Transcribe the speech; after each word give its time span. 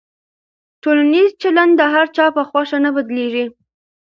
ټولنیز 0.83 1.29
چلند 1.41 1.73
د 1.77 1.81
هر 1.93 2.05
چا 2.15 2.25
په 2.35 2.41
خوښه 2.49 2.77
نه 2.85 2.89
بدلېږي. 2.95 3.45